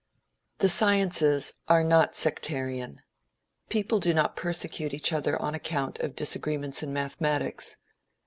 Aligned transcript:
The 0.57 0.67
sciences 0.67 1.59
are 1.67 1.83
not 1.83 2.15
sectarian. 2.15 3.01
People 3.69 3.99
do 3.99 4.15
not 4.15 4.35
persecute 4.35 4.95
each 4.95 5.13
other 5.13 5.39
on 5.39 5.53
account 5.53 5.99
of 5.99 6.15
disagreements 6.15 6.81
in 6.81 6.91
mathematics. 6.91 7.77